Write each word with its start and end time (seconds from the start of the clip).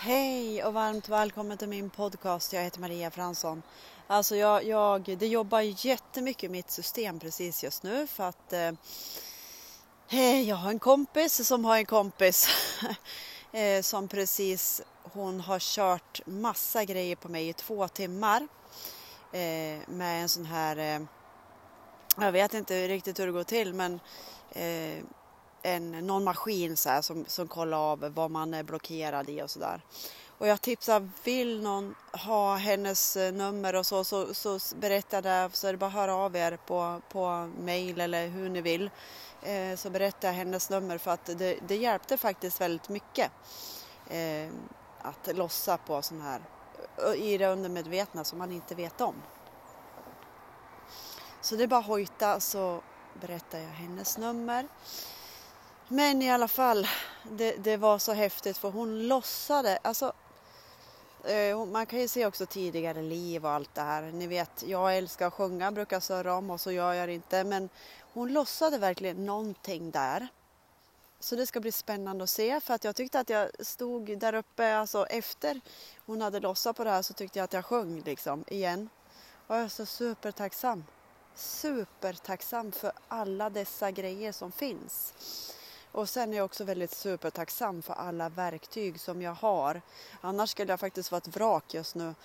Hej 0.00 0.64
och 0.64 0.74
varmt 0.74 1.08
välkommen 1.08 1.58
till 1.58 1.68
min 1.68 1.90
podcast. 1.90 2.52
Jag 2.52 2.62
heter 2.62 2.80
Maria 2.80 3.10
Fransson. 3.10 3.62
Alltså 4.06 4.36
jag, 4.36 4.64
jag, 4.64 5.16
det 5.18 5.26
jobbar 5.26 5.86
jättemycket 5.86 6.44
i 6.44 6.48
mitt 6.48 6.70
system 6.70 7.20
precis 7.20 7.64
just 7.64 7.82
nu 7.82 8.06
för 8.06 8.28
att 8.28 8.52
eh, 8.52 8.72
eh 10.08 10.40
jag 10.40 10.56
har 10.56 10.70
en 10.70 10.78
kompis 10.78 11.46
som 11.46 11.64
har 11.64 11.76
en 11.76 11.86
kompis 11.86 12.48
eh, 13.52 13.82
som 13.82 14.08
precis, 14.08 14.82
hon 15.02 15.40
har 15.40 15.58
kört 15.58 16.26
massa 16.26 16.84
grejer 16.84 17.16
på 17.16 17.28
mig 17.28 17.48
i 17.48 17.52
två 17.52 17.88
timmar 17.88 18.48
eh, 19.32 19.78
med 19.88 20.22
en 20.22 20.28
sån 20.28 20.46
här, 20.46 20.76
eh, 20.76 21.06
jag 22.16 22.32
vet 22.32 22.54
inte 22.54 22.88
riktigt 22.88 23.20
hur 23.20 23.26
det 23.26 23.32
går 23.32 23.44
till 23.44 23.74
men 23.74 24.00
eh, 24.50 25.04
en, 25.62 26.06
någon 26.06 26.24
maskin 26.24 26.76
så 26.76 26.88
här, 26.88 27.02
som, 27.02 27.24
som 27.28 27.48
kollar 27.48 27.78
av 27.78 28.12
vad 28.14 28.30
man 28.30 28.54
är 28.54 28.62
blockerad 28.62 29.28
i 29.30 29.42
och 29.42 29.50
sådär. 29.50 29.82
Och 30.38 30.46
jag 30.46 30.60
tipsar, 30.60 31.08
vill 31.24 31.62
någon 31.62 31.94
ha 32.12 32.56
hennes 32.56 33.16
eh, 33.16 33.32
nummer 33.32 33.74
och 33.74 33.86
så, 33.86 34.04
så, 34.04 34.34
så 34.34 34.58
berätta 34.76 35.20
det, 35.20 35.50
så 35.52 35.66
är 35.66 35.72
det 35.72 35.78
bara 35.78 35.86
att 35.86 35.92
höra 35.92 36.14
av 36.14 36.36
er 36.36 36.58
på, 36.66 37.00
på 37.08 37.50
mail 37.60 38.00
eller 38.00 38.28
hur 38.28 38.48
ni 38.48 38.60
vill. 38.60 38.90
Eh, 39.42 39.76
så 39.76 39.90
berättar 39.90 40.28
jag 40.28 40.34
hennes 40.34 40.70
nummer 40.70 40.98
för 40.98 41.10
att 41.10 41.26
det, 41.26 41.58
det 41.68 41.76
hjälpte 41.76 42.16
faktiskt 42.16 42.60
väldigt 42.60 42.88
mycket. 42.88 43.32
Eh, 44.06 44.48
att 45.02 45.36
lossa 45.36 45.76
på 45.76 46.02
sån 46.02 46.20
här, 46.20 46.40
eh, 46.96 47.22
i 47.22 47.38
det 47.38 47.46
undermedvetna 47.46 48.24
som 48.24 48.38
man 48.38 48.52
inte 48.52 48.74
vet 48.74 49.00
om. 49.00 49.14
Så 51.40 51.56
det 51.56 51.62
är 51.62 51.66
bara 51.66 51.80
att 51.80 51.86
hojta 51.86 52.40
så 52.40 52.82
berättar 53.20 53.58
jag 53.58 53.68
hennes 53.68 54.18
nummer. 54.18 54.68
Men 55.90 56.22
i 56.22 56.30
alla 56.30 56.48
fall, 56.48 56.88
det, 57.22 57.52
det, 57.52 57.76
var 57.76 57.98
så 57.98 58.12
häftigt 58.12 58.58
för 58.58 58.70
hon 58.70 59.08
lossade, 59.08 59.78
alltså 59.82 60.12
eh, 61.24 61.64
man 61.66 61.86
kan 61.86 62.00
ju 62.00 62.08
se 62.08 62.26
också 62.26 62.46
tidigare 62.46 63.02
liv 63.02 63.44
och 63.44 63.50
allt 63.50 63.74
det 63.74 63.80
här. 63.80 64.02
Ni 64.02 64.26
vet, 64.26 64.64
jag 64.66 64.96
älskar 64.96 65.26
att 65.26 65.34
sjunga, 65.34 65.72
brukar 65.72 66.00
surra 66.00 66.34
om 66.34 66.50
och 66.50 66.60
så 66.60 66.72
gör 66.72 66.92
jag 66.92 67.08
det 67.08 67.12
inte. 67.12 67.44
Men 67.44 67.68
hon 68.00 68.32
lossade 68.32 68.78
verkligen 68.78 69.26
någonting 69.26 69.90
där. 69.90 70.28
Så 71.20 71.36
det 71.36 71.46
ska 71.46 71.60
bli 71.60 71.72
spännande 71.72 72.24
att 72.24 72.30
se 72.30 72.60
för 72.60 72.74
att 72.74 72.84
jag 72.84 72.96
tyckte 72.96 73.20
att 73.20 73.30
jag 73.30 73.66
stod 73.66 74.18
där 74.18 74.34
uppe, 74.34 74.76
alltså 74.76 75.06
efter 75.06 75.60
hon 76.06 76.20
hade 76.20 76.40
lossat 76.40 76.76
på 76.76 76.84
det 76.84 76.90
här 76.90 77.02
så 77.02 77.14
tyckte 77.14 77.38
jag 77.38 77.44
att 77.44 77.52
jag 77.52 77.64
sjöng 77.64 78.00
liksom 78.00 78.44
igen. 78.48 78.88
Och 79.46 79.56
jag 79.56 79.62
är 79.62 79.68
så 79.68 79.86
supertacksam. 79.86 80.84
Supertacksam 81.34 82.72
för 82.72 82.92
alla 83.08 83.50
dessa 83.50 83.90
grejer 83.90 84.32
som 84.32 84.52
finns. 84.52 85.14
Och 85.98 86.08
sen 86.08 86.32
är 86.32 86.36
jag 86.36 86.44
också 86.44 86.64
väldigt 86.64 86.94
supertacksam 86.94 87.82
för 87.82 87.94
alla 87.94 88.28
verktyg 88.28 89.00
som 89.00 89.22
jag 89.22 89.34
har. 89.34 89.82
Annars 90.20 90.50
skulle 90.50 90.72
jag 90.72 90.80
faktiskt 90.80 91.10
vara 91.10 91.18
ett 91.18 91.36
vrak 91.36 91.74
just 91.74 91.94
nu. 91.94 92.14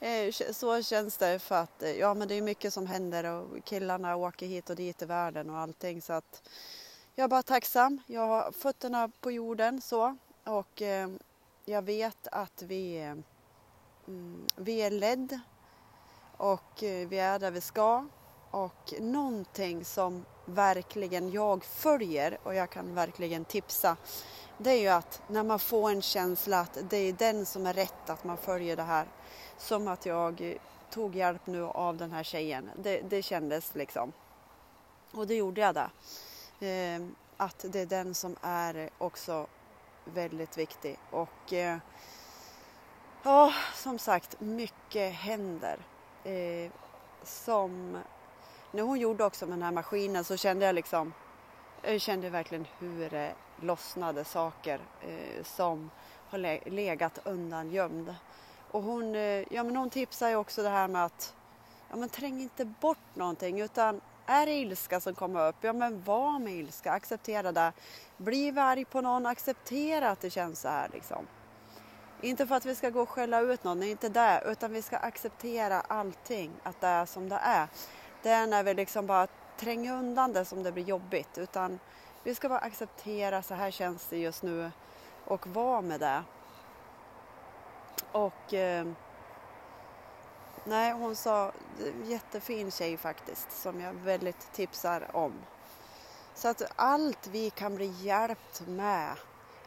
Eh, 0.00 0.32
så 0.52 0.82
känns 0.82 1.16
det 1.16 1.38
för 1.38 1.54
att 1.54 1.82
eh, 1.82 1.90
ja, 1.90 2.14
men 2.14 2.28
det 2.28 2.34
är 2.34 2.42
mycket 2.42 2.72
som 2.72 2.86
händer 2.86 3.24
och 3.24 3.64
killarna 3.64 4.16
åker 4.16 4.46
hit 4.46 4.70
och 4.70 4.76
dit 4.76 5.02
i 5.02 5.04
världen 5.04 5.50
och 5.50 5.58
allting 5.58 6.02
så 6.02 6.12
att 6.12 6.48
jag 7.14 7.24
är 7.24 7.28
bara 7.28 7.42
tacksam. 7.42 8.00
Jag 8.06 8.26
har 8.26 8.52
fötterna 8.52 9.10
på 9.20 9.30
jorden 9.30 9.80
så 9.80 10.16
och 10.44 10.82
eh, 10.82 11.08
jag 11.64 11.82
vet 11.82 12.28
att 12.32 12.62
vi, 12.62 13.02
eh, 13.02 13.14
mm, 14.08 14.46
vi 14.56 14.82
är 14.82 14.90
ledd 14.90 15.40
och 16.36 16.82
eh, 16.82 17.08
vi 17.08 17.18
är 17.18 17.38
där 17.38 17.50
vi 17.50 17.60
ska 17.60 18.04
och 18.50 18.94
någonting 19.00 19.84
som 19.84 20.24
verkligen 20.44 21.30
jag 21.30 21.64
följer 21.64 22.38
och 22.42 22.54
jag 22.54 22.70
kan 22.70 22.94
verkligen 22.94 23.44
tipsa 23.44 23.96
det 24.58 24.70
är 24.70 24.80
ju 24.80 24.88
att 24.88 25.22
när 25.28 25.42
man 25.42 25.58
får 25.58 25.90
en 25.90 26.02
känsla 26.02 26.60
att 26.60 26.78
det 26.90 26.96
är 26.96 27.12
den 27.12 27.46
som 27.46 27.66
är 27.66 27.72
rätt 27.72 28.10
att 28.10 28.24
man 28.24 28.36
följer 28.36 28.76
det 28.76 28.82
här. 28.82 29.06
Som 29.58 29.88
att 29.88 30.06
jag 30.06 30.58
tog 30.90 31.16
hjälp 31.16 31.46
nu 31.46 31.64
av 31.64 31.96
den 31.96 32.12
här 32.12 32.22
tjejen. 32.22 32.70
Det, 32.76 33.00
det 33.00 33.22
kändes 33.22 33.74
liksom. 33.74 34.12
Och 35.12 35.26
det 35.26 35.34
gjorde 35.34 35.60
jag 35.60 35.74
det. 35.74 35.90
Eh, 36.68 37.06
att 37.36 37.64
det 37.68 37.80
är 37.80 37.86
den 37.86 38.14
som 38.14 38.36
är 38.42 38.90
också 38.98 39.46
väldigt 40.04 40.58
viktig. 40.58 40.98
Och 41.10 41.52
eh, 41.52 41.78
ja, 43.22 43.52
som 43.74 43.98
sagt, 43.98 44.40
mycket 44.40 45.14
händer. 45.14 45.78
Eh, 46.24 46.70
som 47.22 47.98
när 48.76 48.82
hon 48.82 49.00
gjorde 49.00 49.24
också 49.24 49.46
med 49.46 49.52
den 49.52 49.62
här 49.62 49.72
maskinen 49.72 50.24
så 50.24 50.36
kände 50.36 50.66
jag 50.66 50.74
liksom, 50.74 51.12
jag 51.82 52.00
kände 52.00 52.30
verkligen 52.30 52.66
hur 52.78 53.10
det 53.10 53.34
lossnade 53.60 54.24
saker 54.24 54.80
eh, 55.00 55.44
som 55.44 55.90
har 56.30 56.70
legat 56.70 57.18
undan 57.24 57.70
gömd. 57.70 58.14
Och 58.70 58.82
hon, 58.82 59.14
eh, 59.14 59.52
ja, 59.52 59.62
men 59.62 59.76
hon 59.76 59.90
tipsar 59.90 60.28
ju 60.28 60.36
också 60.36 60.62
det 60.62 60.68
här 60.68 60.88
med 60.88 61.04
att 61.04 61.34
ja, 61.90 61.96
men 61.96 62.08
träng 62.08 62.40
inte 62.40 62.64
bort 62.64 63.14
någonting 63.14 63.60
utan 63.60 64.00
är 64.26 64.46
det 64.46 64.52
ilska 64.52 65.00
som 65.00 65.14
kommer 65.14 65.48
upp, 65.48 65.56
ja 65.60 65.72
men 65.72 66.02
var 66.02 66.38
med 66.38 66.54
ilska, 66.54 66.92
acceptera 66.92 67.52
det. 67.52 67.72
Bli 68.16 68.58
arg 68.58 68.84
på 68.84 69.00
någon, 69.00 69.26
acceptera 69.26 70.10
att 70.10 70.20
det 70.20 70.30
känns 70.30 70.60
så 70.60 70.68
här 70.68 70.88
liksom. 70.92 71.26
Inte 72.20 72.46
för 72.46 72.54
att 72.54 72.66
vi 72.66 72.74
ska 72.74 72.90
gå 72.90 73.00
och 73.00 73.08
skälla 73.08 73.40
ut 73.40 73.64
någon, 73.64 73.80
det 73.80 73.86
är 73.86 73.90
inte 73.90 74.08
det, 74.08 74.42
utan 74.46 74.72
vi 74.72 74.82
ska 74.82 74.96
acceptera 74.96 75.80
allting, 75.80 76.50
att 76.62 76.80
det 76.80 76.86
är 76.86 77.06
som 77.06 77.28
det 77.28 77.40
är 77.42 77.68
det 78.26 78.32
är 78.32 78.46
när 78.46 78.62
vi 78.62 78.74
liksom 78.74 79.06
bara 79.06 79.26
tränger 79.56 79.92
undan 79.92 80.32
det 80.32 80.44
som 80.44 80.62
det 80.62 80.72
blir 80.72 80.84
jobbigt 80.84 81.38
utan 81.38 81.78
vi 82.22 82.34
ska 82.34 82.48
bara 82.48 82.58
acceptera 82.58 83.42
så 83.42 83.54
här 83.54 83.70
känns 83.70 84.06
det 84.06 84.18
just 84.18 84.42
nu 84.42 84.70
och 85.24 85.46
vara 85.46 85.80
med 85.80 86.00
det. 86.00 86.22
Och 88.12 88.54
eh, 88.54 88.86
nej, 90.64 90.92
hon 90.92 91.16
sa 91.16 91.52
jättefin 92.04 92.70
tjej 92.70 92.96
faktiskt 92.96 93.62
som 93.62 93.80
jag 93.80 93.92
väldigt 93.92 94.52
tipsar 94.52 95.16
om. 95.16 95.32
Så 96.34 96.48
att 96.48 96.62
allt 96.76 97.26
vi 97.26 97.50
kan 97.50 97.76
bli 97.76 97.86
hjälpt 97.86 98.62
med, 98.66 99.10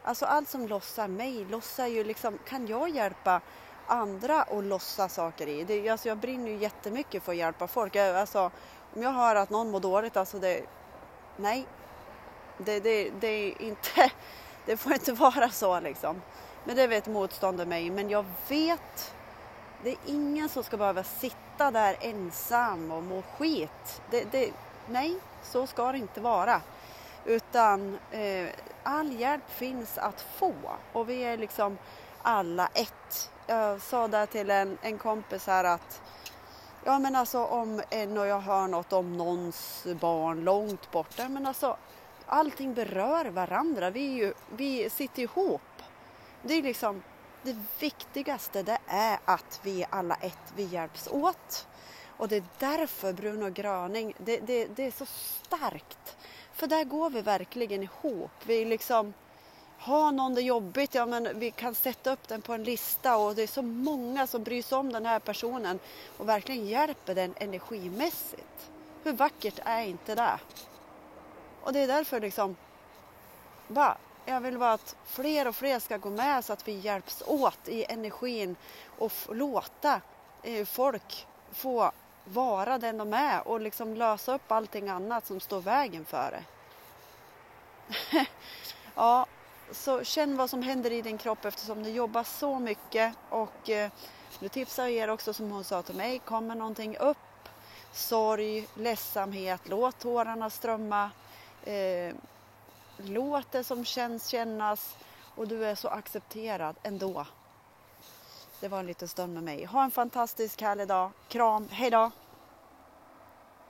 alltså 0.02 0.26
allt 0.26 0.48
som 0.48 0.68
lossar 0.68 1.08
mig 1.08 1.44
lossar 1.44 1.86
ju 1.86 2.04
liksom, 2.04 2.38
kan 2.46 2.66
jag 2.66 2.90
hjälpa 2.90 3.40
andra 3.90 4.42
att 4.42 4.64
lossa 4.64 5.08
saker 5.08 5.46
i. 5.46 5.64
Det, 5.64 5.88
alltså 5.88 6.08
jag 6.08 6.18
brinner 6.18 6.50
ju 6.50 6.56
jättemycket 6.56 7.22
för 7.22 7.32
att 7.32 7.38
hjälpa 7.38 7.66
folk. 7.66 7.94
Jag, 7.94 8.16
alltså, 8.16 8.50
om 8.94 9.02
jag 9.02 9.12
hör 9.12 9.36
att 9.36 9.50
någon 9.50 9.70
mår 9.70 9.80
dåligt, 9.80 10.16
alltså 10.16 10.38
det... 10.38 10.62
Nej. 11.36 11.66
Det, 12.58 12.80
det, 12.80 13.10
det 13.20 13.26
är 13.26 13.62
inte... 13.62 14.10
Det 14.66 14.76
får 14.76 14.92
inte 14.92 15.12
vara 15.12 15.48
så 15.48 15.80
liksom. 15.80 16.22
Men 16.64 16.76
det 16.76 16.86
vet 16.86 17.06
motståndet 17.06 17.68
mig. 17.68 17.90
Men 17.90 18.10
jag 18.10 18.24
vet... 18.48 19.14
Det 19.82 19.90
är 19.90 19.96
ingen 20.06 20.48
som 20.48 20.64
ska 20.64 20.76
behöva 20.76 21.02
sitta 21.02 21.70
där 21.70 21.96
ensam 22.00 22.90
och 22.90 23.02
må 23.02 23.22
skit. 23.22 24.02
Det, 24.10 24.24
det, 24.32 24.50
nej, 24.88 25.16
så 25.42 25.66
ska 25.66 25.92
det 25.92 25.98
inte 25.98 26.20
vara. 26.20 26.60
Utan 27.24 27.98
eh, 28.10 28.48
all 28.82 29.12
hjälp 29.12 29.50
finns 29.50 29.98
att 29.98 30.20
få. 30.20 30.54
Och 30.92 31.08
vi 31.08 31.24
är 31.24 31.36
liksom 31.36 31.78
alla 32.22 32.68
ett 32.74 33.30
jag 33.50 33.80
sa 33.80 34.08
där 34.08 34.26
till 34.26 34.50
en, 34.50 34.78
en 34.82 34.98
kompis 34.98 35.46
här 35.46 35.64
att 35.64 36.02
ja 36.84 36.98
men 36.98 37.16
alltså 37.16 37.44
om 37.44 37.82
en 37.90 38.18
och 38.18 38.26
jag 38.26 38.40
hör 38.40 38.68
något 38.68 38.92
om 38.92 39.16
någons 39.16 39.86
barn 40.00 40.44
långt 40.44 40.90
borta, 40.90 41.28
men 41.28 41.46
alltså 41.46 41.76
allting 42.26 42.74
berör 42.74 43.24
varandra. 43.24 43.90
Vi, 43.90 44.00
ju, 44.00 44.32
vi 44.56 44.90
sitter 44.90 45.22
ihop. 45.22 45.82
Det 46.42 46.54
är 46.54 46.62
liksom 46.62 47.02
det 47.42 47.56
viktigaste 47.78 48.62
det 48.62 48.78
är 48.86 49.18
att 49.24 49.60
vi 49.62 49.82
är 49.82 49.88
alla 49.90 50.14
ett, 50.14 50.52
vi 50.56 50.64
hjälps 50.64 51.08
åt. 51.08 51.66
Och 52.16 52.28
det 52.28 52.36
är 52.36 52.44
därför 52.58 53.12
Bruno 53.12 53.50
Gröning, 53.50 54.14
det, 54.18 54.38
det, 54.38 54.66
det 54.66 54.86
är 54.86 54.90
så 54.90 55.06
starkt. 55.06 56.16
För 56.52 56.66
där 56.66 56.84
går 56.84 57.10
vi 57.10 57.22
verkligen 57.22 57.82
ihop. 57.82 58.30
Vi 58.46 58.64
liksom 58.64 59.14
har 59.80 60.12
någon 60.12 60.34
det 60.34 60.40
jobbigt, 60.40 60.94
ja 60.94 61.06
men 61.06 61.38
vi 61.38 61.50
kan 61.50 61.74
sätta 61.74 62.12
upp 62.12 62.28
den 62.28 62.42
på 62.42 62.52
en 62.52 62.64
lista 62.64 63.16
och 63.16 63.34
det 63.34 63.42
är 63.42 63.46
så 63.46 63.62
många 63.62 64.26
som 64.26 64.42
bryr 64.42 64.62
sig 64.62 64.78
om 64.78 64.92
den 64.92 65.06
här 65.06 65.18
personen 65.18 65.78
och 66.16 66.28
verkligen 66.28 66.66
hjälper 66.66 67.14
den 67.14 67.34
energimässigt. 67.36 68.70
Hur 69.02 69.12
vackert 69.12 69.60
är 69.64 69.82
inte 69.82 70.14
det? 70.14 70.38
Och 71.62 71.72
det 71.72 71.80
är 71.80 71.86
därför 71.86 72.20
liksom, 72.20 72.56
bara, 73.68 73.96
jag 74.26 74.40
vill 74.40 74.58
bara 74.58 74.72
att 74.72 74.96
fler 75.04 75.48
och 75.48 75.56
fler 75.56 75.78
ska 75.78 75.96
gå 75.96 76.10
med 76.10 76.44
så 76.44 76.52
att 76.52 76.68
vi 76.68 76.72
hjälps 76.72 77.22
åt 77.26 77.68
i 77.68 77.84
energin 77.84 78.56
och 78.98 79.12
låta 79.28 80.00
eh, 80.42 80.66
folk 80.66 81.26
få 81.52 81.92
vara 82.24 82.78
den 82.78 82.98
de 82.98 83.12
är 83.12 83.48
och 83.48 83.60
liksom 83.60 83.94
lösa 83.94 84.34
upp 84.34 84.52
allting 84.52 84.88
annat 84.88 85.26
som 85.26 85.40
står 85.40 85.60
vägen 85.60 86.04
för 86.04 86.30
det. 86.30 86.44
ja, 88.94 89.26
så 89.72 90.04
känn 90.04 90.36
vad 90.36 90.50
som 90.50 90.62
händer 90.62 90.92
i 90.92 91.02
din 91.02 91.18
kropp 91.18 91.44
eftersom 91.44 91.82
du 91.82 91.90
jobbar 91.90 92.24
så 92.24 92.58
mycket 92.58 93.14
och 93.28 93.70
eh, 93.70 93.90
nu 94.38 94.48
tipsar 94.48 94.82
jag 94.82 94.92
er 94.92 95.10
också 95.10 95.32
som 95.32 95.50
hon 95.50 95.64
sa 95.64 95.82
till 95.82 95.94
mig, 95.94 96.18
kommer 96.18 96.54
någonting 96.54 96.96
upp, 96.96 97.16
sorg, 97.92 98.68
ledsamhet, 98.74 99.60
låt 99.64 99.98
tårarna 99.98 100.50
strömma, 100.50 101.10
eh, 101.64 102.14
låt 102.96 103.52
det 103.52 103.64
som 103.64 103.84
känns 103.84 104.26
kännas 104.26 104.96
och 105.34 105.48
du 105.48 105.64
är 105.64 105.74
så 105.74 105.88
accepterad 105.88 106.76
ändå. 106.82 107.26
Det 108.60 108.68
var 108.68 108.78
en 108.78 108.86
liten 108.86 109.08
stund 109.08 109.34
med 109.34 109.42
mig. 109.42 109.64
Ha 109.64 109.84
en 109.84 109.90
fantastisk 109.90 110.62
härlig 110.62 110.88
dag. 110.88 111.10
Kram, 111.28 111.68
hejdå! 111.70 112.10